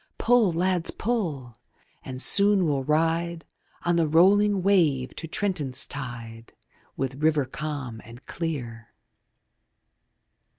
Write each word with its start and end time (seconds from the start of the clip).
Pull, 0.17 0.51
lads, 0.53 0.89
pull! 0.89 1.55
and 2.03 2.23
soon 2.23 2.65
we'll 2.65 2.83
ride 2.83 3.45
On 3.83 3.97
the 3.97 4.07
rolling 4.07 4.63
wave 4.63 5.15
to 5.15 5.27
Trenton's 5.27 5.85
tide 5.85 6.53
With 6.97 7.21
river 7.21 7.45
calm 7.45 8.01
and 8.03 8.25
clear. 8.25 8.95